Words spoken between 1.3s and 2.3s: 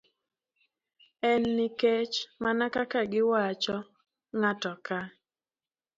En nikech,